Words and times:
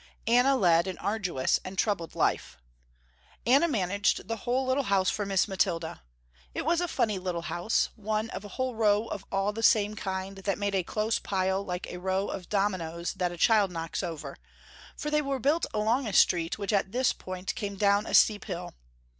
Anna 0.25 0.55
led 0.55 0.87
an 0.87 0.97
arduous 0.97 1.59
and 1.63 1.77
troubled 1.77 2.15
life. 2.15 2.57
Anna 3.45 3.67
managed 3.67 4.27
the 4.27 4.37
whole 4.37 4.65
little 4.65 4.85
house 4.85 5.11
for 5.11 5.27
Miss 5.27 5.47
Mathilda. 5.47 6.01
It 6.55 6.65
was 6.65 6.81
a 6.81 6.87
funny 6.87 7.19
little 7.19 7.43
house, 7.43 7.89
one 7.95 8.31
of 8.31 8.43
a 8.43 8.47
whole 8.57 8.73
row 8.73 9.05
of 9.09 9.23
all 9.31 9.53
the 9.53 9.61
same 9.61 9.95
kind 9.95 10.37
that 10.37 10.57
made 10.57 10.73
a 10.73 10.81
close 10.81 11.19
pile 11.19 11.63
like 11.63 11.85
a 11.85 11.99
row 11.99 12.29
of 12.29 12.49
dominoes 12.49 13.13
that 13.17 13.31
a 13.31 13.37
child 13.37 13.69
knocks 13.71 14.01
over, 14.01 14.37
for 14.97 15.11
they 15.11 15.21
were 15.21 15.37
built 15.37 15.67
along 15.71 16.07
a 16.07 16.13
street 16.13 16.57
which 16.57 16.73
at 16.73 16.93
this 16.93 17.13
point 17.13 17.53
came 17.53 17.75
down 17.75 18.07
a 18.07 18.15
steep 18.15 18.45
hill. 18.45 18.73